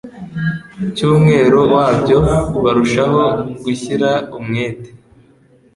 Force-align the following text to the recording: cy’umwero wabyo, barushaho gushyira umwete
cy’umwero 0.95 1.59
wabyo, 1.73 2.17
barushaho 2.63 3.23
gushyira 3.63 4.09
umwete 4.37 4.89